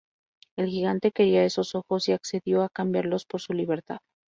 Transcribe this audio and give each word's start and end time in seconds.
El 0.57 0.65
gigante 0.67 1.11
quería 1.11 1.43
esos 1.45 1.75
ojos 1.75 2.09
y 2.09 2.13
accedió 2.13 2.63
a 2.63 2.69
cambiarlos 2.69 3.27
por 3.27 3.39
su 3.39 3.53
libertad. 3.53 3.99